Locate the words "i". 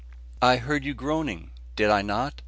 0.41-0.57, 1.91-2.01